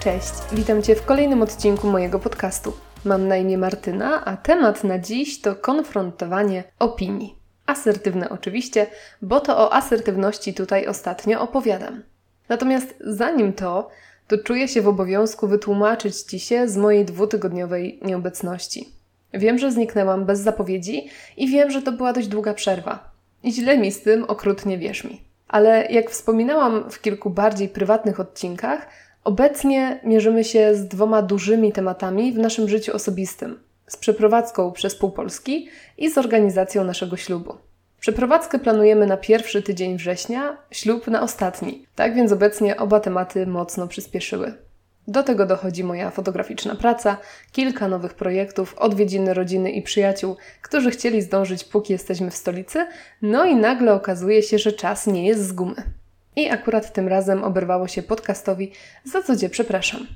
Cześć, 0.00 0.32
witam 0.52 0.82
Cię 0.82 0.94
w 0.94 1.04
kolejnym 1.04 1.42
odcinku 1.42 1.86
mojego 1.86 2.18
podcastu. 2.18 2.72
Mam 3.04 3.28
na 3.28 3.36
imię 3.36 3.58
Martyna, 3.58 4.24
a 4.24 4.36
temat 4.36 4.84
na 4.84 4.98
dziś 4.98 5.40
to 5.40 5.56
konfrontowanie 5.56 6.64
opinii. 6.78 7.36
Asertywne 7.66 8.28
oczywiście, 8.28 8.86
bo 9.22 9.40
to 9.40 9.58
o 9.58 9.72
asertywności 9.74 10.54
tutaj 10.54 10.86
ostatnio 10.86 11.40
opowiadam. 11.40 12.02
Natomiast 12.48 12.94
zanim 13.00 13.52
to, 13.52 13.88
to 14.28 14.38
czuję 14.38 14.68
się 14.68 14.82
w 14.82 14.88
obowiązku 14.88 15.48
wytłumaczyć 15.48 16.16
Ci 16.16 16.40
się 16.40 16.68
z 16.68 16.76
mojej 16.76 17.04
dwutygodniowej 17.04 18.00
nieobecności. 18.02 18.88
Wiem, 19.34 19.58
że 19.58 19.72
zniknęłam 19.72 20.24
bez 20.24 20.40
zapowiedzi 20.40 21.08
i 21.36 21.48
wiem, 21.48 21.70
że 21.70 21.82
to 21.82 21.92
była 21.92 22.12
dość 22.12 22.28
długa 22.28 22.54
przerwa. 22.54 23.10
I 23.42 23.52
źle 23.52 23.78
mi 23.78 23.92
z 23.92 24.02
tym, 24.02 24.24
okrutnie 24.24 24.78
wierz 24.78 25.04
mi. 25.04 25.24
Ale 25.48 25.86
jak 25.90 26.10
wspominałam 26.10 26.90
w 26.90 27.00
kilku 27.00 27.30
bardziej 27.30 27.68
prywatnych 27.68 28.20
odcinkach, 28.20 28.86
obecnie 29.24 30.00
mierzymy 30.04 30.44
się 30.44 30.74
z 30.74 30.88
dwoma 30.88 31.22
dużymi 31.22 31.72
tematami 31.72 32.32
w 32.32 32.38
naszym 32.38 32.68
życiu 32.68 32.96
osobistym: 32.96 33.60
z 33.86 33.96
przeprowadzką 33.96 34.72
przez 34.72 34.94
pół 34.94 35.10
Polski 35.10 35.68
i 35.98 36.10
z 36.10 36.18
organizacją 36.18 36.84
naszego 36.84 37.16
ślubu. 37.16 37.54
Przeprowadzkę 38.00 38.58
planujemy 38.58 39.06
na 39.06 39.16
pierwszy 39.16 39.62
tydzień 39.62 39.96
września, 39.96 40.56
ślub 40.70 41.06
na 41.06 41.22
ostatni. 41.22 41.86
Tak 41.94 42.14
więc 42.14 42.32
obecnie 42.32 42.76
oba 42.76 43.00
tematy 43.00 43.46
mocno 43.46 43.88
przyspieszyły. 43.88 44.54
Do 45.08 45.22
tego 45.22 45.46
dochodzi 45.46 45.84
moja 45.84 46.10
fotograficzna 46.10 46.74
praca, 46.74 47.16
kilka 47.52 47.88
nowych 47.88 48.14
projektów, 48.14 48.74
odwiedziny 48.78 49.34
rodziny 49.34 49.70
i 49.70 49.82
przyjaciół, 49.82 50.36
którzy 50.62 50.90
chcieli 50.90 51.22
zdążyć, 51.22 51.64
póki 51.64 51.92
jesteśmy 51.92 52.30
w 52.30 52.36
stolicy, 52.36 52.86
no 53.22 53.44
i 53.44 53.56
nagle 53.56 53.94
okazuje 53.94 54.42
się, 54.42 54.58
że 54.58 54.72
czas 54.72 55.06
nie 55.06 55.26
jest 55.26 55.48
z 55.48 55.52
gumy. 55.52 55.82
I 56.36 56.48
akurat 56.48 56.92
tym 56.92 57.08
razem 57.08 57.44
oberwało 57.44 57.88
się 57.88 58.02
podcastowi, 58.02 58.72
za 59.04 59.22
co 59.22 59.36
Cię 59.36 59.50
przepraszam. 59.50 60.06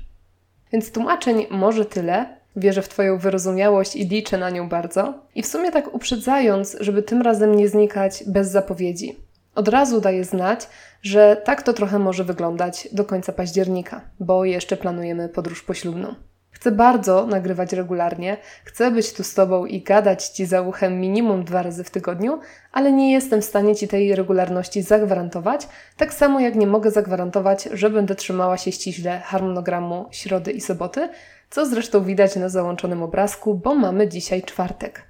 Więc 0.71 0.91
tłumaczeń 0.91 1.45
może 1.49 1.85
tyle. 1.85 2.37
Wierzę 2.55 2.81
w 2.81 2.89
Twoją 2.89 3.17
wyrozumiałość 3.17 3.95
i 3.95 4.07
liczę 4.07 4.37
na 4.37 4.49
nią 4.49 4.69
bardzo. 4.69 5.13
I 5.35 5.43
w 5.43 5.47
sumie 5.47 5.71
tak 5.71 5.93
uprzedzając, 5.93 6.77
żeby 6.79 7.03
tym 7.03 7.21
razem 7.21 7.55
nie 7.55 7.69
znikać 7.69 8.23
bez 8.27 8.51
zapowiedzi. 8.51 9.15
Od 9.55 9.67
razu 9.67 10.01
daję 10.01 10.23
znać, 10.23 10.69
że 11.01 11.41
tak 11.45 11.63
to 11.63 11.73
trochę 11.73 11.99
może 11.99 12.23
wyglądać 12.23 12.87
do 12.91 13.05
końca 13.05 13.33
października, 13.33 14.01
bo 14.19 14.45
jeszcze 14.45 14.77
planujemy 14.77 15.29
podróż 15.29 15.63
poślubną. 15.63 16.15
Chcę 16.55 16.71
bardzo 16.71 17.27
nagrywać 17.27 17.73
regularnie, 17.73 18.37
chcę 18.63 18.91
być 18.91 19.13
tu 19.13 19.23
z 19.23 19.33
Tobą 19.33 19.65
i 19.65 19.81
gadać 19.81 20.27
Ci 20.27 20.45
za 20.45 20.61
uchem 20.61 20.99
minimum 21.01 21.43
dwa 21.43 21.63
razy 21.63 21.83
w 21.83 21.89
tygodniu, 21.89 22.39
ale 22.71 22.91
nie 22.91 23.11
jestem 23.11 23.41
w 23.41 23.45
stanie 23.45 23.75
Ci 23.75 23.87
tej 23.87 24.15
regularności 24.15 24.81
zagwarantować, 24.81 25.67
tak 25.97 26.13
samo 26.13 26.39
jak 26.39 26.55
nie 26.55 26.67
mogę 26.67 26.91
zagwarantować, 26.91 27.69
że 27.73 27.89
będę 27.89 28.15
trzymała 28.15 28.57
się 28.57 28.71
ściśle 28.71 29.19
harmonogramu 29.19 30.05
środy 30.11 30.51
i 30.51 30.61
soboty, 30.61 31.09
co 31.49 31.65
zresztą 31.65 32.03
widać 32.03 32.35
na 32.35 32.49
załączonym 32.49 33.03
obrazku, 33.03 33.55
bo 33.55 33.75
mamy 33.75 34.07
dzisiaj 34.07 34.43
czwartek. 34.43 35.03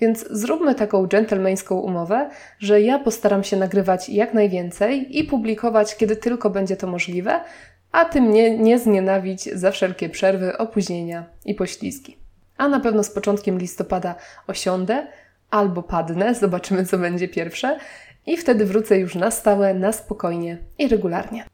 Więc 0.00 0.26
zróbmy 0.30 0.74
taką 0.74 1.06
dżentelmeńską 1.08 1.78
umowę, 1.78 2.30
że 2.58 2.80
ja 2.80 2.98
postaram 2.98 3.44
się 3.44 3.56
nagrywać 3.56 4.08
jak 4.08 4.34
najwięcej 4.34 5.18
i 5.18 5.24
publikować, 5.24 5.96
kiedy 5.96 6.16
tylko 6.16 6.50
będzie 6.50 6.76
to 6.76 6.86
możliwe, 6.86 7.40
a 7.92 8.04
ty 8.04 8.20
mnie 8.20 8.58
nie 8.58 8.78
znienawidź 8.78 9.42
za 9.42 9.70
wszelkie 9.70 10.08
przerwy, 10.08 10.58
opóźnienia 10.58 11.24
i 11.44 11.54
poślizgi. 11.54 12.16
A 12.56 12.68
na 12.68 12.80
pewno 12.80 13.04
z 13.04 13.10
początkiem 13.10 13.58
listopada 13.58 14.14
osiądę 14.46 15.06
albo 15.50 15.82
padnę, 15.82 16.34
zobaczymy 16.40 16.84
co 16.86 16.98
będzie 16.98 17.28
pierwsze, 17.28 17.78
i 18.26 18.36
wtedy 18.36 18.66
wrócę 18.66 18.98
już 18.98 19.14
na 19.14 19.30
stałe, 19.30 19.74
na 19.74 19.92
spokojnie 19.92 20.58
i 20.78 20.88
regularnie. 20.88 21.44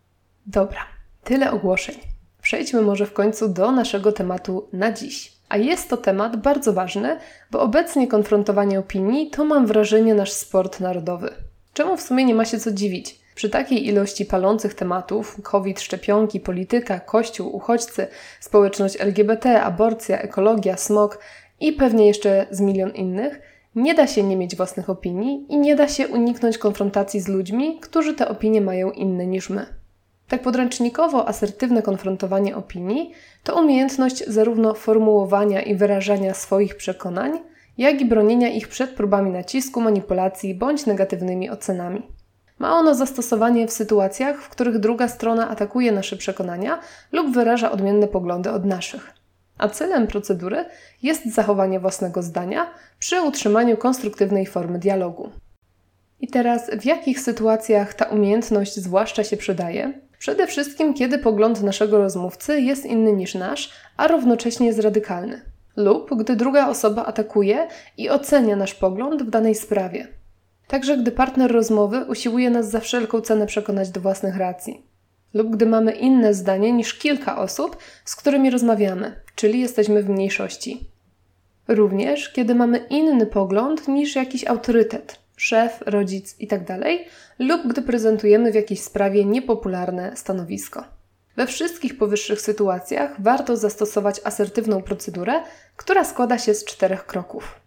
Dobra, 0.46 0.80
tyle 1.24 1.52
ogłoszeń. 1.52 1.94
Przejdźmy 2.42 2.82
może 2.82 3.06
w 3.06 3.12
końcu 3.12 3.48
do 3.48 3.72
naszego 3.72 4.12
tematu 4.12 4.68
na 4.72 4.92
dziś. 4.92 5.32
A 5.48 5.56
jest 5.56 5.90
to 5.90 5.96
temat 5.96 6.36
bardzo 6.36 6.72
ważny, 6.72 7.18
bo 7.50 7.60
obecnie 7.60 8.08
konfrontowanie 8.08 8.78
opinii 8.78 9.30
to 9.30 9.44
mam 9.44 9.66
wrażenie 9.66 10.14
nasz 10.14 10.32
sport 10.32 10.80
narodowy. 10.80 11.30
Czemu 11.74 11.96
w 11.96 12.02
sumie 12.02 12.24
nie 12.24 12.34
ma 12.34 12.44
się 12.44 12.58
co 12.58 12.72
dziwić? 12.72 13.23
Przy 13.34 13.50
takiej 13.50 13.86
ilości 13.86 14.24
palących 14.24 14.74
tematów 14.74 15.36
COVID, 15.42 15.80
szczepionki, 15.80 16.40
polityka, 16.40 17.00
kościół, 17.00 17.56
uchodźcy, 17.56 18.06
społeczność 18.40 19.00
LGBT, 19.00 19.62
aborcja, 19.62 20.18
ekologia, 20.18 20.76
smog 20.76 21.18
i 21.60 21.72
pewnie 21.72 22.06
jeszcze 22.06 22.46
z 22.50 22.60
milion 22.60 22.90
innych, 22.90 23.40
nie 23.74 23.94
da 23.94 24.06
się 24.06 24.22
nie 24.22 24.36
mieć 24.36 24.56
własnych 24.56 24.90
opinii 24.90 25.46
i 25.48 25.58
nie 25.58 25.76
da 25.76 25.88
się 25.88 26.08
uniknąć 26.08 26.58
konfrontacji 26.58 27.20
z 27.20 27.28
ludźmi, 27.28 27.78
którzy 27.80 28.14
te 28.14 28.28
opinie 28.28 28.60
mają 28.60 28.90
inne 28.90 29.26
niż 29.26 29.50
my. 29.50 29.66
Tak 30.28 30.42
podręcznikowo 30.42 31.28
asertywne 31.28 31.82
konfrontowanie 31.82 32.56
opinii 32.56 33.12
to 33.44 33.60
umiejętność 33.60 34.26
zarówno 34.26 34.74
formułowania 34.74 35.62
i 35.62 35.74
wyrażania 35.74 36.34
swoich 36.34 36.76
przekonań, 36.76 37.40
jak 37.78 38.00
i 38.00 38.04
bronienia 38.04 38.48
ich 38.48 38.68
przed 38.68 38.90
próbami 38.90 39.30
nacisku, 39.30 39.80
manipulacji 39.80 40.54
bądź 40.54 40.86
negatywnymi 40.86 41.50
ocenami. 41.50 42.02
Ma 42.64 42.78
ono 42.78 42.94
zastosowanie 42.94 43.66
w 43.66 43.72
sytuacjach, 43.72 44.42
w 44.42 44.48
których 44.48 44.78
druga 44.78 45.08
strona 45.08 45.48
atakuje 45.48 45.92
nasze 45.92 46.16
przekonania 46.16 46.78
lub 47.12 47.34
wyraża 47.34 47.70
odmienne 47.70 48.08
poglądy 48.08 48.50
od 48.50 48.64
naszych. 48.64 49.10
A 49.58 49.68
celem 49.68 50.06
procedury 50.06 50.64
jest 51.02 51.34
zachowanie 51.34 51.80
własnego 51.80 52.22
zdania 52.22 52.70
przy 52.98 53.22
utrzymaniu 53.22 53.76
konstruktywnej 53.76 54.46
formy 54.46 54.78
dialogu. 54.78 55.30
I 56.20 56.28
teraz, 56.28 56.70
w 56.80 56.84
jakich 56.84 57.20
sytuacjach 57.20 57.94
ta 57.94 58.04
umiejętność 58.04 58.76
zwłaszcza 58.76 59.24
się 59.24 59.36
przydaje? 59.36 59.92
Przede 60.18 60.46
wszystkim, 60.46 60.94
kiedy 60.94 61.18
pogląd 61.18 61.62
naszego 61.62 61.98
rozmówcy 61.98 62.60
jest 62.60 62.86
inny 62.86 63.12
niż 63.12 63.34
nasz, 63.34 63.72
a 63.96 64.08
równocześnie 64.08 64.66
jest 64.66 64.80
radykalny, 64.80 65.40
lub 65.76 66.14
gdy 66.14 66.36
druga 66.36 66.68
osoba 66.68 67.04
atakuje 67.04 67.68
i 67.98 68.10
ocenia 68.10 68.56
nasz 68.56 68.74
pogląd 68.74 69.22
w 69.22 69.30
danej 69.30 69.54
sprawie. 69.54 70.23
Także 70.68 70.98
gdy 70.98 71.12
partner 71.12 71.52
rozmowy 71.52 72.04
usiłuje 72.04 72.50
nas 72.50 72.70
za 72.70 72.80
wszelką 72.80 73.20
cenę 73.20 73.46
przekonać 73.46 73.90
do 73.90 74.00
własnych 74.00 74.36
racji, 74.36 74.82
lub 75.34 75.50
gdy 75.50 75.66
mamy 75.66 75.92
inne 75.92 76.34
zdanie 76.34 76.72
niż 76.72 76.94
kilka 76.94 77.38
osób, 77.38 77.76
z 78.04 78.16
którymi 78.16 78.50
rozmawiamy, 78.50 79.20
czyli 79.34 79.60
jesteśmy 79.60 80.02
w 80.02 80.08
mniejszości. 80.08 80.88
Również 81.68 82.32
kiedy 82.32 82.54
mamy 82.54 82.78
inny 82.78 83.26
pogląd 83.26 83.88
niż 83.88 84.16
jakiś 84.16 84.46
autorytet, 84.46 85.18
szef, 85.36 85.82
rodzic 85.86 86.36
itd., 86.40 86.78
tak 86.78 86.84
lub 87.38 87.66
gdy 87.66 87.82
prezentujemy 87.82 88.52
w 88.52 88.54
jakiejś 88.54 88.80
sprawie 88.80 89.24
niepopularne 89.24 90.16
stanowisko. 90.16 90.84
We 91.36 91.46
wszystkich 91.46 91.98
powyższych 91.98 92.40
sytuacjach 92.40 93.22
warto 93.22 93.56
zastosować 93.56 94.20
asertywną 94.24 94.82
procedurę, 94.82 95.32
która 95.76 96.04
składa 96.04 96.38
się 96.38 96.54
z 96.54 96.64
czterech 96.64 97.06
kroków. 97.06 97.60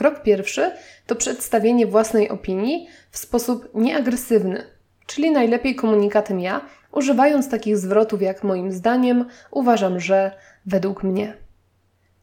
Krok 0.00 0.22
pierwszy 0.22 0.72
to 1.06 1.16
przedstawienie 1.16 1.86
własnej 1.86 2.28
opinii 2.28 2.88
w 3.10 3.18
sposób 3.18 3.68
nieagresywny, 3.74 4.62
czyli 5.06 5.30
najlepiej 5.30 5.74
komunikatem 5.74 6.40
ja, 6.40 6.60
używając 6.92 7.48
takich 7.48 7.76
zwrotów 7.76 8.22
jak 8.22 8.44
moim 8.44 8.72
zdaniem, 8.72 9.28
uważam, 9.50 10.00
że, 10.00 10.32
według 10.66 11.02
mnie. 11.02 11.36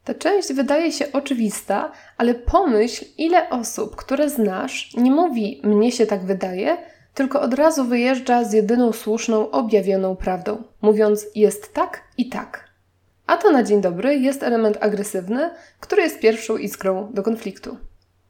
Ta 0.04 0.14
część 0.14 0.54
wydaje 0.54 0.92
się 0.92 1.12
oczywista, 1.12 1.92
ale 2.18 2.36
pomyśl, 2.36 3.06
ile 3.18 3.50
osób, 3.50 3.96
które 3.96 4.30
znasz, 4.30 4.94
nie 4.96 5.12
mówi 5.12 5.62
mnie 5.64 5.92
się 5.92 6.06
tak 6.06 6.26
wydaje, 6.26 6.78
tylko 7.14 7.42
od 7.42 7.54
razu 7.54 7.86
wyjeżdża 7.86 8.44
z 8.44 8.54
jedyną 8.54 8.94
słuszną, 8.94 9.52
objawioną 9.52 10.16
prawdą, 10.16 10.64
mówiąc 10.82 11.26
jest 11.36 11.74
tak 11.74 12.04
i 12.18 12.30
tak. 12.30 12.67
A 13.28 13.38
to 13.38 13.52
na 13.52 13.64
dzień 13.64 13.82
dobry 13.82 14.16
jest 14.16 14.44
element 14.44 14.78
agresywny, 14.82 15.50
który 15.80 16.02
jest 16.02 16.20
pierwszą 16.20 16.58
iskrą 16.58 17.10
do 17.14 17.24
konfliktu. 17.24 17.78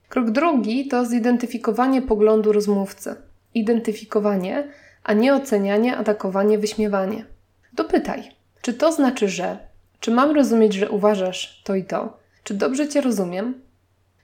Krok 0.09 0.29
drugi 0.29 0.87
to 0.87 1.05
zidentyfikowanie 1.05 2.01
poglądu 2.01 2.51
rozmówcy. 2.51 3.15
Identyfikowanie, 3.53 4.67
a 5.03 5.13
nie 5.13 5.33
ocenianie, 5.33 5.97
atakowanie, 5.97 6.57
wyśmiewanie. 6.57 7.25
Dopytaj, 7.73 8.23
czy 8.61 8.73
to 8.73 8.91
znaczy, 8.91 9.29
że 9.29 9.57
czy 9.99 10.11
mam 10.11 10.35
rozumieć, 10.35 10.73
że 10.73 10.89
uważasz 10.89 11.61
to 11.63 11.75
i 11.75 11.83
to? 11.83 12.17
Czy 12.43 12.53
dobrze 12.53 12.87
Cię 12.87 13.01
rozumiem? 13.01 13.61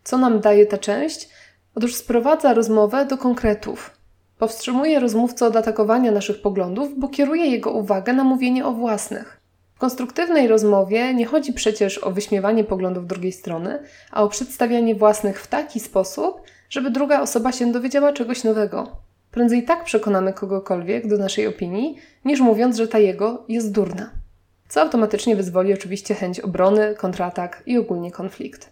Co 0.03 0.17
nam 0.17 0.39
daje 0.39 0.65
ta 0.65 0.77
część? 0.77 1.29
Otóż 1.75 1.95
sprowadza 1.95 2.53
rozmowę 2.53 3.05
do 3.05 3.17
konkretów. 3.17 3.97
Powstrzymuje 4.37 4.99
rozmówcę 4.99 5.45
od 5.45 5.55
atakowania 5.55 6.11
naszych 6.11 6.41
poglądów, 6.41 6.99
bo 6.99 7.07
kieruje 7.07 7.45
jego 7.45 7.71
uwagę 7.71 8.13
na 8.13 8.23
mówienie 8.23 8.65
o 8.65 8.71
własnych. 8.71 9.42
Konstruktywnej 9.83 10.47
rozmowie 10.47 11.13
nie 11.13 11.25
chodzi 11.25 11.53
przecież 11.53 11.97
o 11.97 12.11
wyśmiewanie 12.11 12.63
poglądów 12.63 13.07
drugiej 13.07 13.31
strony, 13.31 13.79
a 14.11 14.23
o 14.23 14.29
przedstawianie 14.29 14.95
własnych 14.95 15.41
w 15.41 15.47
taki 15.47 15.79
sposób, 15.79 16.41
żeby 16.69 16.91
druga 16.91 17.21
osoba 17.21 17.51
się 17.51 17.71
dowiedziała 17.71 18.13
czegoś 18.13 18.43
nowego. 18.43 18.97
Prędzej 19.31 19.63
tak 19.63 19.83
przekonamy 19.83 20.33
kogokolwiek 20.33 21.07
do 21.07 21.17
naszej 21.17 21.47
opinii, 21.47 21.97
niż 22.25 22.39
mówiąc, 22.39 22.77
że 22.77 22.87
ta 22.87 22.99
jego 22.99 23.45
jest 23.47 23.71
durna 23.71 24.09
co 24.69 24.81
automatycznie 24.81 25.35
wyzwoli 25.35 25.73
oczywiście 25.73 26.15
chęć 26.15 26.39
obrony, 26.39 26.95
kontratak 26.97 27.63
i 27.65 27.77
ogólnie 27.77 28.11
konflikt. 28.11 28.69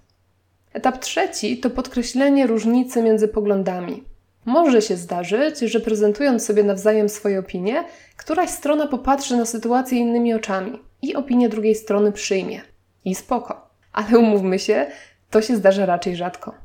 Etap 0.74 0.98
trzeci 0.98 1.60
to 1.60 1.70
podkreślenie 1.70 2.48
różnicy 2.48 3.04
między 3.04 3.28
poglądami. 3.28 4.11
Może 4.46 4.82
się 4.82 4.98
zdarzyć, 4.98 5.60
że 5.60 5.80
prezentując 5.80 6.46
sobie 6.46 6.64
nawzajem 6.64 7.10
swoje 7.10 7.40
opinie, 7.40 7.84
któraś 8.18 8.50
strona 8.50 8.88
popatrzy 8.88 9.38
na 9.38 9.46
sytuację 9.46 10.00
innymi 10.00 10.34
oczami 10.34 10.80
i 11.02 11.16
opinię 11.16 11.50
drugiej 11.50 11.76
strony 11.76 12.12
przyjmie. 12.12 12.62
I 13.06 13.16
spoko. 13.16 13.70
Ale 13.94 14.20
umówmy 14.20 14.60
się, 14.60 14.86
to 15.30 15.42
się 15.42 15.56
zdarza 15.56 15.86
raczej 15.86 16.16
rzadko. 16.16 16.56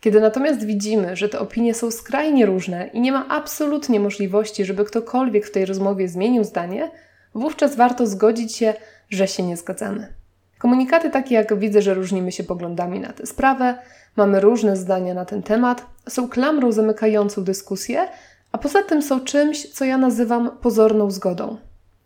Kiedy 0.00 0.20
natomiast 0.20 0.64
widzimy, 0.64 1.16
że 1.16 1.28
te 1.28 1.38
opinie 1.38 1.74
są 1.74 1.90
skrajnie 1.90 2.46
różne 2.46 2.86
i 2.86 3.00
nie 3.00 3.12
ma 3.12 3.28
absolutnie 3.28 4.00
możliwości, 4.00 4.64
żeby 4.64 4.84
ktokolwiek 4.84 5.46
w 5.46 5.50
tej 5.50 5.66
rozmowie 5.66 6.08
zmienił 6.08 6.44
zdanie, 6.44 6.90
wówczas 7.34 7.76
warto 7.76 8.06
zgodzić 8.06 8.56
się, 8.56 8.74
że 9.10 9.28
się 9.28 9.42
nie 9.42 9.56
zgadzamy. 9.56 10.14
Komunikaty 10.58 11.10
takie 11.10 11.34
jak 11.34 11.58
widzę, 11.58 11.82
że 11.82 11.94
różnimy 11.94 12.32
się 12.32 12.44
poglądami 12.44 13.00
na 13.00 13.12
tę 13.12 13.26
sprawę, 13.26 13.78
mamy 14.16 14.40
różne 14.40 14.76
zdania 14.76 15.14
na 15.14 15.24
ten 15.24 15.42
temat, 15.42 15.86
są 16.08 16.28
klamrą 16.28 16.72
zamykającą 16.72 17.44
dyskusję, 17.44 18.08
a 18.52 18.58
poza 18.58 18.82
tym 18.82 19.02
są 19.02 19.20
czymś, 19.20 19.70
co 19.72 19.84
ja 19.84 19.98
nazywam 19.98 20.50
pozorną 20.60 21.10
zgodą. 21.10 21.56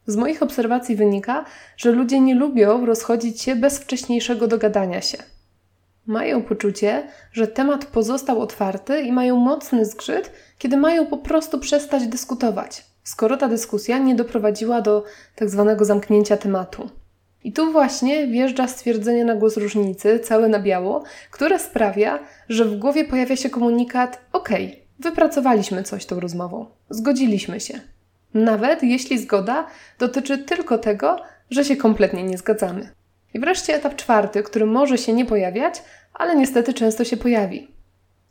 Z 0.06 0.16
moich 0.16 0.42
obserwacji 0.42 0.96
wynika, 0.96 1.44
że 1.76 1.90
ludzie 1.90 2.20
nie 2.20 2.34
lubią 2.34 2.86
rozchodzić 2.86 3.42
się 3.42 3.56
bez 3.56 3.78
wcześniejszego 3.78 4.46
dogadania 4.46 5.00
się. 5.00 5.18
Mają 6.06 6.42
poczucie, 6.42 7.08
że 7.32 7.46
temat 7.46 7.84
pozostał 7.84 8.40
otwarty 8.40 9.00
i 9.00 9.12
mają 9.12 9.36
mocny 9.36 9.84
zgrzyt, 9.84 10.32
kiedy 10.58 10.76
mają 10.76 11.06
po 11.06 11.18
prostu 11.18 11.58
przestać 11.58 12.06
dyskutować, 12.06 12.84
skoro 13.04 13.36
ta 13.36 13.48
dyskusja 13.48 13.98
nie 13.98 14.14
doprowadziła 14.14 14.80
do 14.80 15.04
tak 15.36 15.50
zwanego 15.50 15.84
zamknięcia 15.84 16.36
tematu. 16.36 16.90
I 17.44 17.52
tu 17.52 17.72
właśnie 17.72 18.26
wjeżdża 18.26 18.68
stwierdzenie 18.68 19.24
na 19.24 19.34
głos 19.34 19.56
różnicy, 19.56 20.20
całe 20.20 20.48
na 20.48 20.58
biało, 20.58 21.02
które 21.30 21.58
sprawia, 21.58 22.18
że 22.48 22.64
w 22.64 22.78
głowie 22.78 23.04
pojawia 23.04 23.36
się 23.36 23.50
komunikat: 23.50 24.20
OK, 24.32 24.48
wypracowaliśmy 24.98 25.82
coś 25.82 26.06
tą 26.06 26.20
rozmową, 26.20 26.66
zgodziliśmy 26.90 27.60
się. 27.60 27.80
Nawet 28.34 28.82
jeśli 28.82 29.18
zgoda 29.18 29.66
dotyczy 29.98 30.38
tylko 30.38 30.78
tego, 30.78 31.16
że 31.50 31.64
się 31.64 31.76
kompletnie 31.76 32.22
nie 32.22 32.38
zgadzamy. 32.38 32.90
I 33.34 33.40
wreszcie 33.40 33.74
etap 33.74 33.96
czwarty, 33.96 34.42
który 34.42 34.66
może 34.66 34.98
się 34.98 35.12
nie 35.12 35.24
pojawiać, 35.24 35.82
ale 36.14 36.36
niestety 36.36 36.74
często 36.74 37.04
się 37.04 37.16
pojawi. 37.16 37.68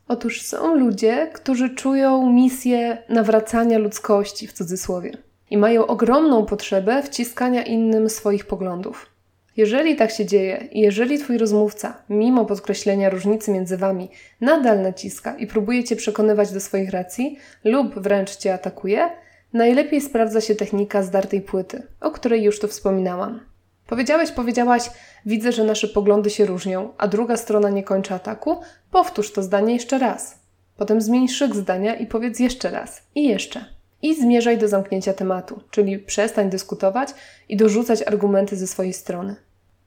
Otóż 0.07 0.41
są 0.41 0.75
ludzie, 0.75 1.29
którzy 1.33 1.69
czują 1.69 2.31
misję 2.31 2.97
nawracania 3.09 3.77
ludzkości 3.77 4.47
w 4.47 4.53
cudzysłowie 4.53 5.11
i 5.49 5.57
mają 5.57 5.87
ogromną 5.87 6.45
potrzebę 6.45 7.03
wciskania 7.03 7.63
innym 7.63 8.09
swoich 8.09 8.45
poglądów. 8.45 9.09
Jeżeli 9.57 9.95
tak 9.95 10.11
się 10.11 10.25
dzieje 10.25 10.67
i 10.71 10.79
jeżeli 10.79 11.19
Twój 11.19 11.37
rozmówca, 11.37 12.03
mimo 12.09 12.45
podkreślenia 12.45 13.09
różnicy 13.09 13.51
między 13.51 13.77
Wami, 13.77 14.09
nadal 14.41 14.81
naciska 14.81 15.35
i 15.37 15.47
próbuje 15.47 15.83
Cię 15.83 15.95
przekonywać 15.95 16.51
do 16.51 16.59
swoich 16.59 16.89
racji 16.89 17.37
lub 17.63 17.99
wręcz 17.99 18.35
Cię 18.35 18.53
atakuje, 18.53 19.09
najlepiej 19.53 20.01
sprawdza 20.01 20.41
się 20.41 20.55
technika 20.55 21.03
zdartej 21.03 21.41
płyty, 21.41 21.83
o 22.01 22.11
której 22.11 22.43
już 22.43 22.59
tu 22.59 22.67
wspominałam. 22.67 23.39
Powiedziałeś, 23.87 24.31
powiedziałaś, 24.31 24.89
widzę, 25.25 25.51
że 25.51 25.63
nasze 25.63 25.87
poglądy 25.87 26.29
się 26.29 26.45
różnią, 26.45 26.93
a 26.97 27.07
druga 27.07 27.37
strona 27.37 27.69
nie 27.69 27.83
kończy 27.83 28.13
ataku, 28.13 28.61
powtórz 28.91 29.31
to 29.31 29.43
zdanie 29.43 29.73
jeszcze 29.73 29.99
raz. 29.99 30.39
Potem 30.77 31.01
zmień 31.01 31.27
szyk 31.27 31.55
zdania 31.55 31.95
i 31.95 32.07
powiedz 32.07 32.39
jeszcze 32.39 32.71
raz 32.71 33.03
i 33.15 33.27
jeszcze. 33.27 33.76
I 34.01 34.15
zmierzaj 34.15 34.57
do 34.57 34.67
zamknięcia 34.67 35.13
tematu, 35.13 35.59
czyli 35.71 35.99
przestań 35.99 36.49
dyskutować 36.49 37.09
i 37.49 37.57
dorzucać 37.57 38.01
argumenty 38.01 38.55
ze 38.55 38.67
swojej 38.67 38.93
strony. 38.93 39.35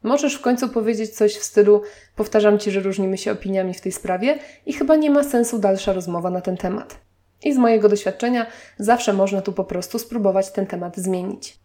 Możesz 0.02 0.34
w 0.34 0.40
końcu 0.40 0.68
powiedzieć 0.68 1.10
coś 1.10 1.34
w 1.36 1.42
stylu: 1.42 1.82
Powtarzam 2.16 2.58
ci, 2.58 2.70
że 2.70 2.80
różnimy 2.80 3.18
się 3.18 3.32
opiniami 3.32 3.74
w 3.74 3.80
tej 3.80 3.92
sprawie 3.92 4.38
i 4.66 4.72
chyba 4.72 4.96
nie 4.96 5.10
ma 5.10 5.24
sensu 5.24 5.58
dalsza 5.58 5.92
rozmowa 5.92 6.30
na 6.30 6.40
ten 6.40 6.56
temat. 6.56 7.00
I 7.44 7.54
z 7.54 7.56
mojego 7.56 7.88
doświadczenia 7.88 8.46
zawsze 8.78 9.12
można 9.12 9.42
tu 9.42 9.52
po 9.52 9.64
prostu 9.64 9.98
spróbować 9.98 10.50
ten 10.50 10.66
temat 10.66 10.96
zmienić. 10.96 11.58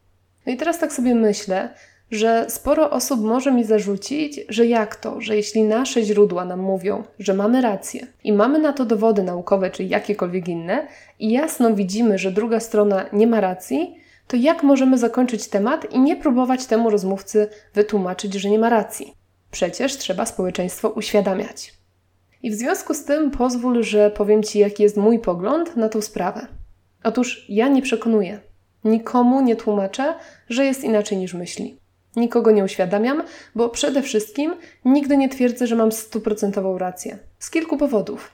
No 0.45 0.53
i 0.53 0.57
teraz 0.57 0.80
tak 0.80 0.94
sobie 0.94 1.15
myślę, 1.15 1.69
że 2.12 2.46
sporo 2.50 2.90
osób 2.90 3.22
może 3.22 3.52
mi 3.52 3.63
zarzucić, 3.63 4.42
że 4.50 4.66
jak 4.66 4.96
to, 4.96 5.22
że 5.22 5.36
jeśli 5.36 5.63
nasze 5.63 6.04
źródła 6.04 6.46
nam 6.46 6.60
mówią, 6.60 7.04
że 7.19 7.34
mamy 7.34 7.62
rację 7.62 8.07
i 8.24 8.34
mamy 8.34 8.60
na 8.60 8.74
to 8.74 8.86
dowody 8.86 9.24
naukowe 9.24 9.72
czy 9.72 9.84
jakiekolwiek 9.84 10.48
inne 10.48 10.88
i 11.19 11.31
jasno 11.31 11.74
widzimy, 11.74 12.18
że 12.18 12.31
druga 12.31 12.60
strona 12.60 13.06
nie 13.13 13.28
ma 13.28 13.42
racji, 13.42 13.96
to 14.28 14.38
jak 14.38 14.63
możemy 14.63 14.98
zakończyć 14.98 15.48
temat 15.48 15.94
i 15.94 16.00
nie 16.00 16.16
próbować 16.16 16.66
temu 16.66 16.90
rozmówcy 16.90 17.50
wytłumaczyć, 17.74 18.34
że 18.34 18.50
nie 18.50 18.60
ma 18.60 18.69
racji? 18.69 19.13
Przecież 19.51 19.98
trzeba 19.98 20.25
społeczeństwo 20.25 20.90
uświadamiać. 20.90 21.74
I 22.44 22.51
w 22.51 22.56
związku 22.56 22.94
z 22.94 23.04
tym 23.04 23.31
pozwól, 23.31 23.84
że 23.84 24.12
powiem 24.12 24.44
Ci, 24.44 24.60
jaki 24.60 24.84
jest 24.84 24.98
mój 24.98 25.19
pogląd 25.19 25.75
na 25.75 25.90
tą 25.90 26.01
sprawę. 26.01 26.48
Otóż 27.04 27.46
ja 27.50 27.68
nie 27.68 27.81
przekonuję, 27.81 28.40
nikomu 28.84 29.42
nie 29.42 29.56
tłumaczę, 29.56 30.13
że 30.50 30.66
jest 30.66 30.84
inaczej 30.84 31.18
niż 31.18 31.34
myśli. 31.34 31.78
Nikogo 32.15 32.51
nie 32.51 32.63
uświadamiam, 32.63 33.23
bo 33.56 33.69
przede 33.69 34.01
wszystkim 34.01 34.56
nigdy 34.85 35.17
nie 35.17 35.29
twierdzę, 35.29 35.67
że 35.67 35.75
mam 35.75 35.91
stuprocentową 35.91 36.77
rację. 36.77 37.17
Z 37.39 37.50
kilku 37.50 37.77
powodów. 37.77 38.31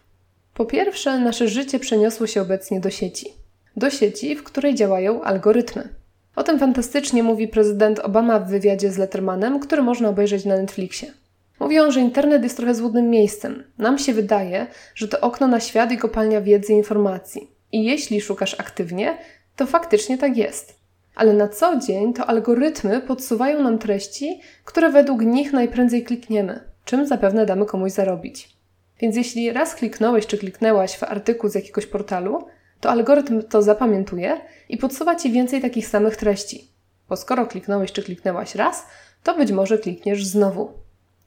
Po 0.53 0.65
pierwsze, 0.65 1.19
nasze 1.19 1.47
życie 1.47 1.79
przeniosło 1.79 2.27
się 2.27 2.41
obecnie 2.41 2.79
do 2.79 2.89
sieci. 2.89 3.33
Do 3.75 3.89
sieci, 3.89 4.35
w 4.35 4.43
której 4.43 4.75
działają 4.75 5.21
algorytmy. 5.21 5.89
O 6.35 6.43
tym 6.43 6.59
fantastycznie 6.59 7.23
mówi 7.23 7.47
prezydent 7.47 7.99
Obama 7.99 8.39
w 8.39 8.49
wywiadzie 8.49 8.91
z 8.91 8.97
Lettermanem, 8.97 9.59
który 9.59 9.81
można 9.81 10.09
obejrzeć 10.09 10.45
na 10.45 10.57
Netflixie. 10.57 11.11
Mówi 11.59 11.79
on, 11.79 11.91
że 11.91 11.99
internet 11.99 12.43
jest 12.43 12.57
trochę 12.57 12.75
złudnym 12.75 13.09
miejscem. 13.09 13.63
Nam 13.77 13.97
się 13.97 14.13
wydaje, 14.13 14.67
że 14.95 15.07
to 15.07 15.21
okno 15.21 15.47
na 15.47 15.59
świat 15.59 15.91
i 15.91 15.97
kopalnia 15.97 16.41
wiedzy 16.41 16.73
i 16.73 16.75
informacji. 16.75 17.51
I 17.71 17.83
jeśli 17.83 18.21
szukasz 18.21 18.59
aktywnie, 18.59 19.17
to 19.55 19.65
faktycznie 19.65 20.17
tak 20.17 20.37
jest. 20.37 20.80
Ale 21.15 21.33
na 21.33 21.47
co 21.47 21.79
dzień 21.79 22.13
to 22.13 22.25
algorytmy 22.25 23.01
podsuwają 23.01 23.63
nam 23.63 23.77
treści, 23.77 24.41
które 24.65 24.89
według 24.89 25.21
nich 25.21 25.53
najprędzej 25.53 26.03
klikniemy, 26.03 26.59
czym 26.85 27.07
zapewne 27.07 27.45
damy 27.45 27.65
komuś 27.65 27.91
zarobić. 27.91 28.57
Więc 28.99 29.15
jeśli 29.15 29.53
raz 29.53 29.75
kliknąłeś 29.75 30.27
czy 30.27 30.37
kliknęłaś 30.37 30.97
w 30.97 31.03
artykuł 31.03 31.49
z 31.49 31.55
jakiegoś 31.55 31.85
portalu, 31.85 32.47
to 32.79 32.89
algorytm 32.89 33.41
to 33.41 33.61
zapamiętuje 33.61 34.41
i 34.69 34.77
podsuwa 34.77 35.15
ci 35.15 35.31
więcej 35.31 35.61
takich 35.61 35.87
samych 35.87 36.15
treści. 36.15 36.67
Bo 37.09 37.15
skoro 37.15 37.45
kliknąłeś 37.45 37.91
czy 37.91 38.03
kliknęłaś 38.03 38.55
raz, 38.55 38.87
to 39.23 39.35
być 39.35 39.51
może 39.51 39.77
klikniesz 39.77 40.25
znowu. 40.25 40.73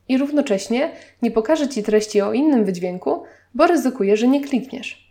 I 0.09 0.18
równocześnie 0.18 0.92
nie 1.23 1.30
pokaże 1.30 1.68
ci 1.68 1.82
treści 1.82 2.20
o 2.20 2.32
innym 2.32 2.64
wydźwięku, 2.64 3.23
bo 3.54 3.66
ryzykuje, 3.66 4.16
że 4.16 4.28
nie 4.28 4.44
klikniesz. 4.44 5.03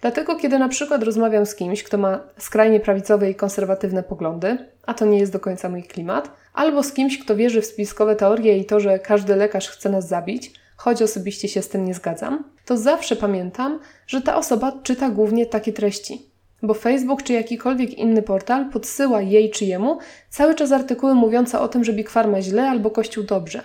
Dlatego, 0.00 0.36
kiedy 0.36 0.58
na 0.58 0.68
przykład 0.68 1.02
rozmawiam 1.02 1.46
z 1.46 1.54
kimś, 1.54 1.82
kto 1.82 1.98
ma 1.98 2.20
skrajnie 2.38 2.80
prawicowe 2.80 3.30
i 3.30 3.34
konserwatywne 3.34 4.02
poglądy, 4.02 4.58
a 4.86 4.94
to 4.94 5.06
nie 5.06 5.18
jest 5.18 5.32
do 5.32 5.40
końca 5.40 5.68
mój 5.68 5.82
klimat, 5.82 6.30
albo 6.54 6.82
z 6.82 6.92
kimś, 6.92 7.18
kto 7.18 7.36
wierzy 7.36 7.62
w 7.62 7.66
spiskowe 7.66 8.16
teorie 8.16 8.58
i 8.58 8.64
to, 8.64 8.80
że 8.80 8.98
każdy 8.98 9.36
lekarz 9.36 9.68
chce 9.68 9.88
nas 9.88 10.08
zabić, 10.08 10.52
choć 10.76 11.02
osobiście 11.02 11.48
się 11.48 11.62
z 11.62 11.68
tym 11.68 11.84
nie 11.84 11.94
zgadzam, 11.94 12.44
to 12.64 12.76
zawsze 12.76 13.16
pamiętam, 13.16 13.80
że 14.06 14.22
ta 14.22 14.36
osoba 14.36 14.72
czyta 14.82 15.10
głównie 15.10 15.46
takie 15.46 15.72
treści. 15.72 16.30
Bo 16.62 16.74
Facebook 16.74 17.22
czy 17.22 17.32
jakikolwiek 17.32 17.98
inny 17.98 18.22
portal 18.22 18.70
podsyła 18.70 19.22
jej 19.22 19.50
czy 19.50 19.64
jemu 19.64 19.98
cały 20.30 20.54
czas 20.54 20.72
artykuły 20.72 21.14
mówiące 21.14 21.60
o 21.60 21.68
tym, 21.68 21.84
że 21.84 21.92
Big 21.92 22.10
Pharma 22.10 22.42
źle 22.42 22.68
albo 22.68 22.90
Kościół 22.90 23.24
dobrze. 23.24 23.64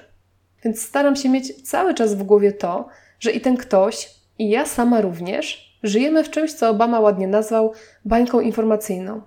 Więc 0.63 0.81
staram 0.81 1.15
się 1.15 1.29
mieć 1.29 1.69
cały 1.69 1.93
czas 1.93 2.15
w 2.15 2.23
głowie 2.23 2.51
to, 2.51 2.87
że 3.19 3.31
i 3.31 3.41
ten 3.41 3.57
ktoś, 3.57 4.09
i 4.39 4.49
ja 4.49 4.65
sama 4.65 5.01
również, 5.01 5.70
Żyjemy 5.83 6.23
w 6.23 6.29
czymś, 6.29 6.53
co 6.53 6.69
Obama 6.69 6.99
ładnie 6.99 7.27
nazwał 7.27 7.73
bańką 8.05 8.39
informacyjną. 8.39 9.21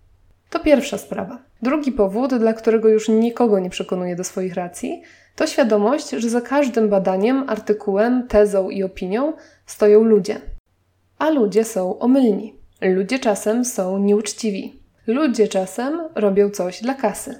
To 0.50 0.58
pierwsza 0.58 0.99
sprawa. 0.99 1.38
Drugi 1.62 1.92
powód, 1.92 2.34
dla 2.34 2.52
którego 2.52 2.88
już 2.88 3.08
nikogo 3.08 3.58
nie 3.58 3.70
przekonuje 3.70 4.16
do 4.16 4.25
swoich 4.25 4.54
racji, 4.54 5.02
to 5.37 5.46
świadomość, 5.46 6.11
że 6.11 6.28
za 6.30 6.40
każdym 6.40 6.88
badaniem, 6.88 7.44
artykułem, 7.49 8.28
tezą 8.28 8.70
i 8.70 8.82
opinią 8.82 9.32
stoją 9.66 10.04
ludzie. 10.04 10.40
A 11.18 11.30
ludzie 11.30 11.64
są 11.64 11.99
omylni. 11.99 12.54
Ludzie 12.80 13.18
czasem 13.18 13.64
są 13.64 13.99
nieuczciwi. 13.99 14.80
Ludzie 15.06 15.49
czasem 15.49 16.00
robią 16.14 16.50
coś 16.50 16.82
dla 16.82 16.94
kasy. 16.94 17.34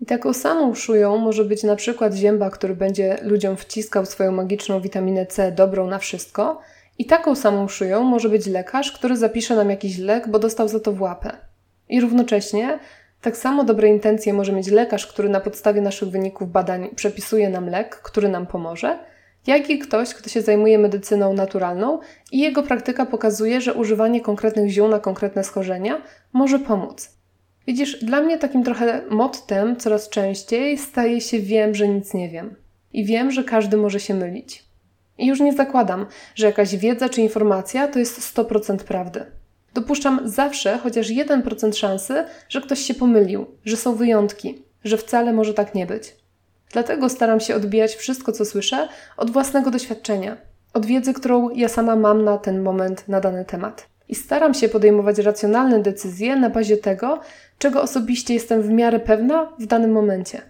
I 0.00 0.06
taką 0.06 0.32
samą 0.32 0.74
szują 0.74 1.16
może 1.16 1.44
być 1.44 1.62
na 1.62 1.76
przykład 1.76 2.14
zięba, 2.14 2.50
który 2.50 2.74
będzie 2.74 3.18
ludziom 3.22 3.56
wciskał 3.56 4.06
swoją 4.06 4.32
magiczną 4.32 4.80
witaminę 4.80 5.26
C 5.26 5.52
dobrą 5.52 5.86
na 5.86 5.98
wszystko, 5.98 6.60
i 7.00 7.04
taką 7.04 7.34
samą 7.34 7.68
szyją 7.68 8.04
może 8.04 8.28
być 8.28 8.46
lekarz, 8.46 8.92
który 8.92 9.16
zapisze 9.16 9.56
nam 9.56 9.70
jakiś 9.70 9.98
lek, 9.98 10.28
bo 10.28 10.38
dostał 10.38 10.68
za 10.68 10.80
to 10.80 10.92
w 10.92 11.00
łapę. 11.00 11.36
I 11.88 12.00
równocześnie 12.00 12.78
tak 13.20 13.36
samo 13.36 13.64
dobre 13.64 13.88
intencje 13.88 14.32
może 14.32 14.52
mieć 14.52 14.68
lekarz, 14.68 15.06
który 15.06 15.28
na 15.28 15.40
podstawie 15.40 15.80
naszych 15.80 16.08
wyników 16.08 16.52
badań 16.52 16.88
przepisuje 16.94 17.48
nam 17.48 17.68
lek, 17.68 17.96
który 17.96 18.28
nam 18.28 18.46
pomoże, 18.46 18.98
jak 19.46 19.70
i 19.70 19.78
ktoś, 19.78 20.14
kto 20.14 20.28
się 20.28 20.42
zajmuje 20.42 20.78
medycyną 20.78 21.34
naturalną 21.34 21.98
i 22.32 22.38
jego 22.38 22.62
praktyka 22.62 23.06
pokazuje, 23.06 23.60
że 23.60 23.74
używanie 23.74 24.20
konkretnych 24.20 24.70
ziół 24.70 24.88
na 24.88 24.98
konkretne 24.98 25.44
schorzenia 25.44 26.02
może 26.32 26.58
pomóc. 26.58 27.16
Widzisz, 27.66 28.04
dla 28.04 28.20
mnie 28.20 28.38
takim 28.38 28.64
trochę 28.64 29.02
mottem 29.10 29.76
coraz 29.76 30.08
częściej 30.08 30.78
staje 30.78 31.20
się 31.20 31.38
wiem, 31.38 31.74
że 31.74 31.88
nic 31.88 32.14
nie 32.14 32.28
wiem. 32.28 32.56
I 32.92 33.04
wiem, 33.04 33.30
że 33.30 33.44
każdy 33.44 33.76
może 33.76 34.00
się 34.00 34.14
mylić. 34.14 34.69
I 35.20 35.26
już 35.26 35.40
nie 35.40 35.52
zakładam, 35.52 36.06
że 36.34 36.46
jakaś 36.46 36.76
wiedza 36.76 37.08
czy 37.08 37.20
informacja 37.20 37.88
to 37.88 37.98
jest 37.98 38.36
100% 38.36 38.76
prawdy. 38.76 39.24
Dopuszczam 39.74 40.20
zawsze 40.24 40.78
chociaż 40.78 41.08
1% 41.08 41.72
szansy, 41.72 42.24
że 42.48 42.60
ktoś 42.60 42.80
się 42.80 42.94
pomylił, 42.94 43.46
że 43.64 43.76
są 43.76 43.94
wyjątki, 43.94 44.62
że 44.84 44.96
wcale 44.96 45.32
może 45.32 45.54
tak 45.54 45.74
nie 45.74 45.86
być. 45.86 46.16
Dlatego 46.72 47.08
staram 47.08 47.40
się 47.40 47.54
odbijać 47.54 47.94
wszystko, 47.94 48.32
co 48.32 48.44
słyszę, 48.44 48.88
od 49.16 49.30
własnego 49.30 49.70
doświadczenia, 49.70 50.36
od 50.74 50.86
wiedzy, 50.86 51.14
którą 51.14 51.50
ja 51.50 51.68
sama 51.68 51.96
mam 51.96 52.24
na 52.24 52.38
ten 52.38 52.62
moment 52.62 53.08
na 53.08 53.20
dany 53.20 53.44
temat. 53.44 53.86
I 54.08 54.14
staram 54.14 54.54
się 54.54 54.68
podejmować 54.68 55.18
racjonalne 55.18 55.82
decyzje 55.82 56.36
na 56.36 56.50
bazie 56.50 56.76
tego, 56.76 57.20
czego 57.58 57.82
osobiście 57.82 58.34
jestem 58.34 58.62
w 58.62 58.70
miarę 58.70 59.00
pewna 59.00 59.52
w 59.58 59.66
danym 59.66 59.92
momencie. 59.92 60.42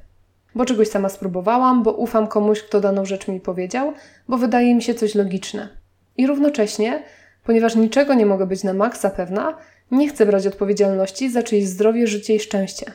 Bo 0.54 0.64
czegoś 0.64 0.88
sama 0.88 1.08
spróbowałam, 1.08 1.82
bo 1.82 1.92
ufam 1.92 2.26
komuś, 2.26 2.62
kto 2.62 2.80
daną 2.80 3.04
rzecz 3.04 3.28
mi 3.28 3.40
powiedział, 3.40 3.92
bo 4.28 4.38
wydaje 4.38 4.74
mi 4.74 4.82
się 4.82 4.94
coś 4.94 5.14
logiczne. 5.14 5.68
I 6.16 6.26
równocześnie, 6.26 7.02
ponieważ 7.44 7.76
niczego 7.76 8.14
nie 8.14 8.26
mogę 8.26 8.46
być 8.46 8.64
na 8.64 8.74
maksa 8.74 9.10
pewna, 9.10 9.56
nie 9.90 10.08
chcę 10.08 10.26
brać 10.26 10.46
odpowiedzialności 10.46 11.30
za 11.30 11.42
czyjeś 11.42 11.66
zdrowie, 11.66 12.06
życie 12.06 12.34
i 12.34 12.40
szczęście. 12.40 12.92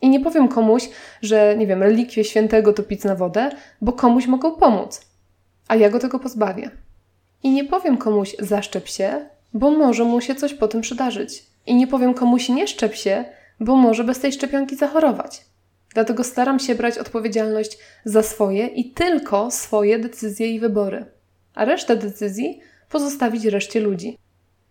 I 0.00 0.08
nie 0.08 0.20
powiem 0.20 0.48
komuś, 0.48 0.88
że, 1.22 1.56
nie 1.58 1.66
wiem, 1.66 1.82
relikwie 1.82 2.24
świętego 2.24 2.72
to 2.72 2.82
pic 2.82 3.04
na 3.04 3.14
wodę, 3.14 3.50
bo 3.80 3.92
komuś 3.92 4.26
mogą 4.26 4.52
pomóc, 4.52 5.00
a 5.68 5.76
ja 5.76 5.90
go 5.90 5.98
tego 5.98 6.18
pozbawię. 6.18 6.70
I 7.42 7.50
nie 7.50 7.64
powiem 7.64 7.96
komuś 7.96 8.36
zaszczep 8.38 8.88
się, 8.88 9.26
bo 9.54 9.70
może 9.70 10.04
mu 10.04 10.20
się 10.20 10.34
coś 10.34 10.54
po 10.54 10.68
tym 10.68 10.80
przydarzyć. 10.80 11.44
I 11.66 11.74
nie 11.74 11.86
powiem 11.86 12.14
komuś 12.14 12.48
nie 12.48 12.66
szczep 12.66 12.94
się, 12.94 13.24
bo 13.60 13.76
może 13.76 14.04
bez 14.04 14.20
tej 14.20 14.32
szczepionki 14.32 14.76
zachorować. 14.76 15.44
Dlatego 15.94 16.24
staram 16.24 16.58
się 16.58 16.74
brać 16.74 16.98
odpowiedzialność 16.98 17.78
za 18.04 18.22
swoje 18.22 18.66
i 18.66 18.90
tylko 18.90 19.50
swoje 19.50 19.98
decyzje 19.98 20.48
i 20.48 20.60
wybory, 20.60 21.04
a 21.54 21.64
resztę 21.64 21.96
decyzji 21.96 22.60
pozostawić 22.88 23.44
reszcie 23.44 23.80
ludzi. 23.80 24.18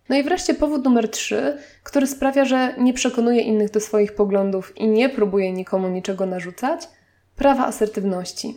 No 0.08 0.16
i 0.16 0.22
wreszcie 0.22 0.54
powód 0.54 0.84
numer 0.84 1.08
trzy, 1.08 1.58
który 1.82 2.06
sprawia, 2.06 2.44
że 2.44 2.74
nie 2.78 2.92
przekonuję 2.92 3.40
innych 3.40 3.70
do 3.70 3.80
swoich 3.80 4.14
poglądów 4.14 4.76
i 4.76 4.88
nie 4.88 5.08
próbuję 5.08 5.52
nikomu 5.52 5.88
niczego 5.88 6.26
narzucać 6.26 6.88
prawa 7.36 7.66
asertywności. 7.66 8.56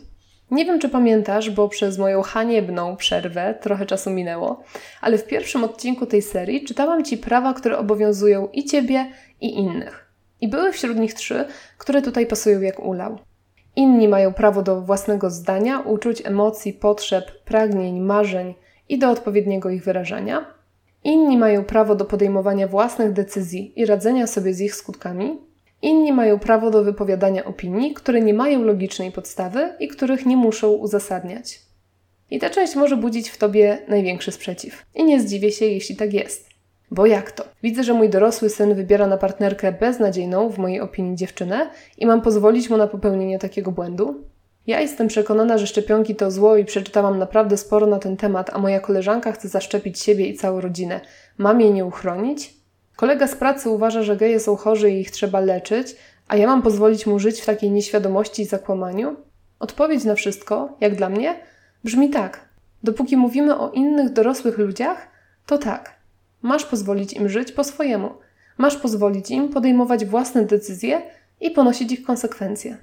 Nie 0.51 0.65
wiem, 0.65 0.79
czy 0.79 0.89
pamiętasz, 0.89 1.49
bo 1.49 1.69
przez 1.69 1.97
moją 1.97 2.21
haniebną 2.21 2.95
przerwę 2.95 3.55
trochę 3.61 3.85
czasu 3.85 4.09
minęło, 4.09 4.63
ale 5.01 5.17
w 5.17 5.27
pierwszym 5.27 5.63
odcinku 5.63 6.05
tej 6.05 6.21
serii 6.21 6.63
czytałam 6.63 7.03
Ci 7.03 7.17
prawa, 7.17 7.53
które 7.53 7.77
obowiązują 7.77 8.47
i 8.47 8.65
Ciebie, 8.65 9.11
i 9.41 9.53
innych. 9.53 10.10
I 10.41 10.47
były 10.47 10.71
wśród 10.71 10.97
nich 10.97 11.13
trzy, 11.13 11.45
które 11.77 12.01
tutaj 12.01 12.25
pasują 12.25 12.61
jak 12.61 12.79
ulał. 12.79 13.19
Inni 13.75 14.07
mają 14.07 14.33
prawo 14.33 14.61
do 14.63 14.81
własnego 14.81 15.29
zdania, 15.29 15.79
uczuć, 15.79 16.21
emocji, 16.25 16.73
potrzeb, 16.73 17.43
pragnień, 17.45 17.99
marzeń 17.99 18.53
i 18.89 18.99
do 18.99 19.09
odpowiedniego 19.09 19.69
ich 19.69 19.83
wyrażania. 19.83 20.45
Inni 21.03 21.37
mają 21.37 21.63
prawo 21.63 21.95
do 21.95 22.05
podejmowania 22.05 22.67
własnych 22.67 23.13
decyzji 23.13 23.73
i 23.75 23.85
radzenia 23.85 24.27
sobie 24.27 24.53
z 24.53 24.61
ich 24.61 24.75
skutkami. 24.75 25.37
Inni 25.81 26.13
mają 26.13 26.39
prawo 26.39 26.71
do 26.71 26.83
wypowiadania 26.83 27.45
opinii, 27.45 27.93
które 27.93 28.21
nie 28.21 28.33
mają 28.33 28.63
logicznej 28.63 29.11
podstawy 29.11 29.73
i 29.79 29.87
których 29.87 30.25
nie 30.25 30.37
muszą 30.37 30.71
uzasadniać. 30.71 31.59
I 32.31 32.39
ta 32.39 32.49
część 32.49 32.75
może 32.75 32.97
budzić 32.97 33.29
w 33.29 33.37
tobie 33.37 33.77
największy 33.87 34.31
sprzeciw. 34.31 34.85
I 34.95 35.03
nie 35.03 35.19
zdziwię 35.19 35.51
się, 35.51 35.65
jeśli 35.65 35.95
tak 35.95 36.13
jest. 36.13 36.50
Bo 36.91 37.05
jak 37.05 37.31
to? 37.31 37.43
Widzę, 37.63 37.83
że 37.83 37.93
mój 37.93 38.09
dorosły 38.09 38.49
syn 38.49 38.75
wybiera 38.75 39.07
na 39.07 39.17
partnerkę 39.17 39.71
beznadziejną, 39.71 40.49
w 40.49 40.57
mojej 40.57 40.81
opinii, 40.81 41.15
dziewczynę 41.15 41.69
i 41.97 42.05
mam 42.05 42.21
pozwolić 42.21 42.69
mu 42.69 42.77
na 42.77 42.87
popełnienie 42.87 43.39
takiego 43.39 43.71
błędu? 43.71 44.23
Ja 44.67 44.79
jestem 44.81 45.07
przekonana, 45.07 45.57
że 45.57 45.67
szczepionki 45.67 46.15
to 46.15 46.31
zło 46.31 46.57
i 46.57 46.65
przeczytałam 46.65 47.19
naprawdę 47.19 47.57
sporo 47.57 47.87
na 47.87 47.99
ten 47.99 48.17
temat, 48.17 48.49
a 48.53 48.57
moja 48.57 48.79
koleżanka 48.79 49.31
chce 49.31 49.47
zaszczepić 49.47 49.99
siebie 49.99 50.27
i 50.27 50.37
całą 50.37 50.61
rodzinę. 50.61 51.01
Mam 51.37 51.61
jej 51.61 51.73
nie 51.73 51.85
uchronić? 51.85 52.53
Kolega 52.95 53.27
z 53.27 53.35
pracy 53.35 53.69
uważa, 53.69 54.03
że 54.03 54.17
geje 54.17 54.39
są 54.39 54.55
chorzy 54.55 54.91
i 54.91 54.99
ich 54.99 55.11
trzeba 55.11 55.39
leczyć, 55.39 55.95
a 56.27 56.35
ja 56.35 56.47
mam 56.47 56.61
pozwolić 56.61 57.07
mu 57.07 57.19
żyć 57.19 57.41
w 57.41 57.45
takiej 57.45 57.71
nieświadomości 57.71 58.41
i 58.41 58.45
zakłamaniu? 58.45 59.15
Odpowiedź 59.59 60.03
na 60.03 60.15
wszystko, 60.15 60.77
jak 60.81 60.95
dla 60.95 61.09
mnie, 61.09 61.35
brzmi 61.83 62.09
tak. 62.09 62.49
Dopóki 62.83 63.17
mówimy 63.17 63.59
o 63.59 63.71
innych 63.71 64.13
dorosłych 64.13 64.57
ludziach, 64.57 65.07
to 65.45 65.57
tak. 65.57 66.00
Masz 66.41 66.65
pozwolić 66.65 67.13
im 67.13 67.29
żyć 67.29 67.51
po 67.51 67.63
swojemu. 67.63 68.09
Masz 68.57 68.77
pozwolić 68.77 69.31
im 69.31 69.49
podejmować 69.49 70.05
własne 70.05 70.45
decyzje 70.45 71.01
i 71.39 71.51
ponosić 71.51 71.91
ich 71.91 72.03
konsekwencje. 72.03 72.77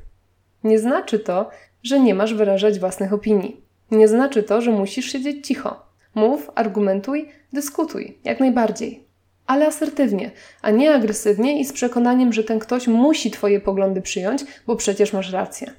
Nie 0.65 0.79
znaczy 0.79 1.19
to, 1.19 1.50
że 1.83 2.00
nie 2.00 2.15
masz 2.15 2.35
wyrażać 2.35 2.79
własnych 2.79 3.12
opinii. 3.12 3.61
Nie 3.91 4.09
znaczy 4.09 4.43
to, 4.43 4.61
że 4.61 4.71
musisz 4.71 5.12
siedzieć 5.12 5.47
cicho. 5.47 5.87
Mów, 6.15 6.50
argumentuj, 6.55 7.29
dyskutuj, 7.53 8.19
jak 8.25 8.41
najbardziej. 8.41 9.05
Ale 9.47 9.67
asertywnie, 9.67 10.31
a 10.62 10.71
nie 10.71 10.95
agresywnie 10.95 11.61
i 11.61 11.65
z 11.65 11.73
przekonaniem, 11.73 12.33
że 12.33 12.45
ten 12.45 12.59
ktoś 12.59 12.87
musi 12.87 13.31
Twoje 13.31 13.61
poglądy 13.61 14.03
przyjąć, 14.03 14.45
bo 14.67 14.77
przecież 14.77 15.12
masz 15.12 15.33
rację. 15.33 15.73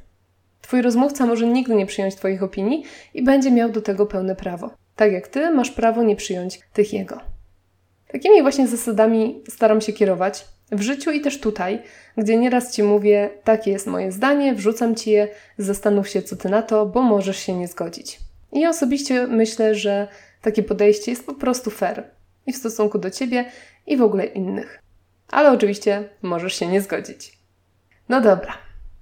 Twój 0.62 0.82
rozmówca 0.82 1.26
może 1.26 1.48
nigdy 1.48 1.76
nie 1.76 1.86
przyjąć 1.86 2.16
Twoich 2.16 2.44
opinii 2.44 2.84
i 3.14 3.24
będzie 3.24 3.52
miał 3.52 3.70
do 3.70 3.82
tego 3.82 4.06
pełne 4.06 4.36
prawo. 4.36 4.70
Tak 4.96 5.12
jak 5.12 5.28
Ty 5.28 5.52
masz 5.52 5.72
prawo 5.72 6.04
nie 6.04 6.16
przyjąć 6.16 6.60
tych 6.74 6.94
jego. 6.94 7.20
Takimi 8.12 8.42
właśnie 8.42 8.68
zasadami 8.68 9.44
staram 9.50 9.82
się 9.82 9.94
kierować 9.94 10.46
w 10.72 10.82
życiu 10.82 11.12
i 11.12 11.22
też 11.22 11.40
tutaj, 11.40 11.82
gdzie 12.18 12.38
nieraz 12.38 12.74
Ci 12.74 12.84
mówię, 12.84 13.30
takie 13.44 13.72
jest 13.72 13.88
moje 13.88 14.12
zdanie, 14.12 14.54
wrzucam 14.54 14.96
Ci 14.96 15.12
je, 15.12 15.28
zastanów 15.58 16.10
się, 16.10 16.22
co 16.22 16.36
Ty 16.36 16.50
na 16.50 16.62
to, 16.62 16.86
bo 16.86 17.02
możesz 17.02 17.38
się 17.38 17.54
nie 17.54 17.68
zgodzić. 17.68 18.20
I 18.52 18.68
osobiście 18.68 19.28
myślę, 19.28 19.76
że 19.76 20.08
takie 20.42 20.64
podejście 20.64 21.12
jest 21.12 21.26
po 21.26 21.34
prostu 21.34 21.70
fair 21.70 22.04
i 22.46 22.54
w 22.54 22.58
stosunku 22.58 23.00
do 23.00 23.10
Ciebie 23.10 23.46
i 23.88 23.98
w 23.98 24.02
ogóle 24.02 24.26
innych. 24.26 24.80
Ale 25.28 25.52
oczywiście 25.52 26.10
możesz 26.22 26.54
się 26.56 26.68
nie 26.68 26.82
zgodzić. 26.82 27.38
No 28.10 28.22
dobra, 28.22 28.54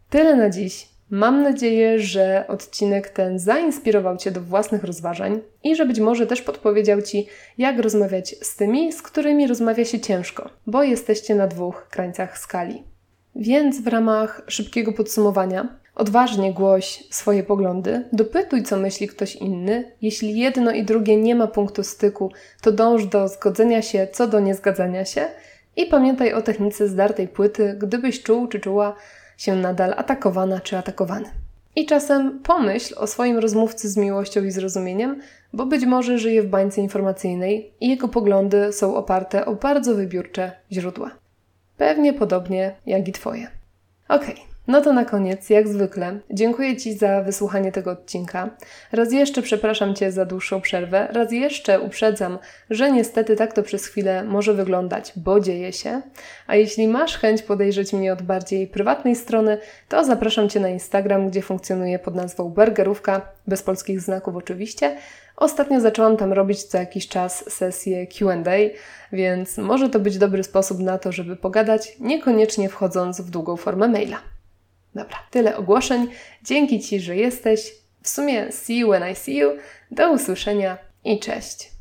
tyle 0.10 0.36
na 0.36 0.50
dziś. 0.50 0.97
Mam 1.10 1.44
nadzieję, 1.44 2.00
że 2.00 2.46
odcinek 2.48 3.10
ten 3.10 3.40
zainspirował 3.40 4.18
Cię 4.18 4.32
do 4.32 4.42
własnych 4.42 4.84
rozważań 4.84 5.40
i 5.64 5.76
że 5.76 5.86
być 5.86 6.00
może 6.00 6.28
też 6.28 6.42
podpowiedział 6.42 7.02
Ci, 7.02 7.28
jak 7.58 7.80
rozmawiać 7.80 8.36
z 8.42 8.56
tymi, 8.56 8.94
z 8.94 9.02
którymi 9.02 9.48
rozmawia 9.48 9.86
się 9.86 10.00
ciężko, 10.00 10.50
bo 10.66 10.84
jesteście 10.84 11.36
na 11.36 11.48
dwóch 11.48 11.88
krańcach 11.92 12.38
skali. 12.38 12.84
Więc 13.36 13.82
w 13.82 13.88
ramach 13.88 14.42
szybkiego 14.48 14.94
podsumowania 14.94 15.80
odważnie 15.96 16.54
głoś 16.54 17.04
swoje 17.10 17.44
poglądy, 17.44 18.04
dopytuj, 18.14 18.64
co 18.64 18.78
myśli 18.78 19.08
ktoś 19.08 19.36
inny. 19.36 19.92
Jeśli 20.02 20.40
jedno 20.40 20.72
i 20.72 20.84
drugie 20.84 21.18
nie 21.18 21.36
ma 21.36 21.48
punktu 21.48 21.84
styku, 21.84 22.32
to 22.62 22.72
dąż 22.72 23.06
do 23.06 23.28
zgodzenia 23.28 23.82
się 23.82 24.08
co 24.12 24.28
do 24.28 24.40
niezgadzania 24.40 25.06
się 25.06 25.28
i 25.76 25.86
pamiętaj 25.86 26.34
o 26.34 26.42
technice 26.42 26.88
zdartej 26.88 27.28
płyty, 27.28 27.76
gdybyś 27.80 28.24
czuł 28.24 28.48
czy 28.48 28.60
czuła, 28.60 28.96
się 29.38 29.56
nadal 29.56 29.94
atakowana 29.98 30.60
czy 30.60 30.78
atakowany. 30.78 31.30
I 31.76 31.86
czasem 31.86 32.40
pomyśl 32.40 32.96
o 32.98 33.08
swoim 33.08 33.38
rozmówcy 33.38 33.90
z 33.90 33.98
miłością 33.98 34.44
i 34.44 34.52
zrozumieniem, 34.52 35.22
bo 35.54 35.66
być 35.66 35.86
może 35.86 36.20
żyje 36.20 36.44
w 36.44 36.48
bańce 36.48 36.82
informacyjnej 36.82 37.74
i 37.82 37.90
jego 37.90 38.08
poglądy 38.08 38.74
są 38.74 38.96
oparte 38.96 39.46
o 39.46 39.56
bardzo 39.56 39.96
wybiórcze 39.96 40.52
źródła. 40.72 41.12
Pewnie 41.78 42.14
podobnie 42.14 42.76
jak 42.86 43.08
i 43.08 43.12
Twoje. 43.12 43.48
Okej, 44.08 44.34
okay. 44.34 44.57
No 44.68 44.82
to 44.82 44.94
na 44.94 45.06
koniec, 45.06 45.50
jak 45.50 45.68
zwykle, 45.68 46.20
dziękuję 46.32 46.78
Ci 46.78 46.94
za 46.94 47.22
wysłuchanie 47.22 47.72
tego 47.72 47.92
odcinka. 47.92 48.50
Raz 48.92 49.14
jeszcze 49.14 49.42
przepraszam 49.42 49.96
Cię 49.96 50.12
za 50.12 50.26
dłuższą 50.26 50.62
przerwę, 50.62 51.08
raz 51.12 51.32
jeszcze 51.32 51.80
uprzedzam, 51.80 52.38
że 52.70 52.92
niestety 52.92 53.36
tak 53.36 53.54
to 53.54 53.64
przez 53.64 53.86
chwilę 53.86 54.24
może 54.24 54.54
wyglądać, 54.54 55.14
bo 55.16 55.40
dzieje 55.40 55.74
się. 55.74 56.02
A 56.48 56.56
jeśli 56.56 56.88
masz 56.88 57.18
chęć 57.18 57.42
podejrzeć 57.42 57.94
mnie 57.94 58.14
od 58.14 58.22
bardziej 58.22 58.68
prywatnej 58.68 59.16
strony, 59.16 59.58
to 59.90 60.06
zapraszam 60.06 60.50
Cię 60.50 60.60
na 60.60 60.70
Instagram, 60.70 61.30
gdzie 61.30 61.42
funkcjonuje 61.42 62.00
pod 62.00 62.16
nazwą 62.16 62.50
Burgerówka, 62.50 63.22
bez 63.48 63.64
polskich 63.64 64.02
znaków 64.02 64.36
oczywiście. 64.36 64.98
Ostatnio 65.38 65.82
zaczęłam 65.82 66.18
tam 66.18 66.34
robić 66.34 66.64
co 66.64 66.78
jakiś 66.78 67.08
czas 67.08 67.52
sesje 67.52 68.08
QA, 68.08 68.36
więc 69.12 69.58
może 69.58 69.90
to 69.90 70.00
być 70.00 70.18
dobry 70.18 70.44
sposób 70.44 70.80
na 70.80 70.98
to, 70.98 71.12
żeby 71.12 71.36
pogadać, 71.36 71.98
niekoniecznie 72.00 72.70
wchodząc 72.70 73.22
w 73.22 73.30
długą 73.30 73.58
formę 73.58 73.88
maila. 73.88 74.37
Dobra, 74.98 75.18
tyle 75.32 75.58
ogłoszeń. 75.58 76.08
Dzięki 76.44 76.80
Ci, 76.80 77.00
że 77.00 77.16
jesteś. 77.16 77.72
W 78.04 78.10
sumie 78.10 78.52
see 78.52 78.78
you 78.78 78.90
when 78.90 79.12
I 79.12 79.16
see 79.16 79.36
you. 79.36 79.50
Do 79.92 80.12
usłyszenia 80.12 80.78
i 81.04 81.20
cześć. 81.20 81.77